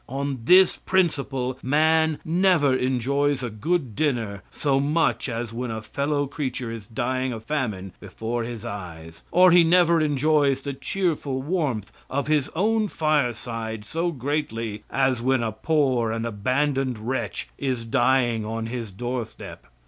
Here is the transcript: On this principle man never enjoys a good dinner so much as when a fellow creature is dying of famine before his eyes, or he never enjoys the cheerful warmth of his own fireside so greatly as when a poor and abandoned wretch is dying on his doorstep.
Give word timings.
On 0.09 0.39
this 0.45 0.77
principle 0.77 1.59
man 1.61 2.17
never 2.25 2.75
enjoys 2.75 3.43
a 3.43 3.51
good 3.51 3.95
dinner 3.95 4.41
so 4.49 4.79
much 4.79 5.29
as 5.29 5.53
when 5.53 5.69
a 5.69 5.83
fellow 5.83 6.25
creature 6.25 6.71
is 6.71 6.87
dying 6.87 7.31
of 7.31 7.43
famine 7.43 7.93
before 7.99 8.41
his 8.43 8.65
eyes, 8.65 9.21
or 9.29 9.51
he 9.51 9.63
never 9.63 10.01
enjoys 10.01 10.61
the 10.61 10.73
cheerful 10.73 11.43
warmth 11.43 11.91
of 12.09 12.25
his 12.25 12.49
own 12.55 12.87
fireside 12.87 13.85
so 13.85 14.11
greatly 14.11 14.83
as 14.89 15.21
when 15.21 15.43
a 15.43 15.51
poor 15.51 16.11
and 16.11 16.25
abandoned 16.25 16.97
wretch 16.97 17.49
is 17.59 17.85
dying 17.85 18.43
on 18.43 18.65
his 18.65 18.91
doorstep. 18.91 19.67